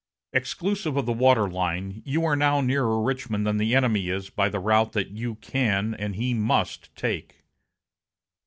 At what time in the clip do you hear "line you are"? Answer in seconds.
1.47-2.35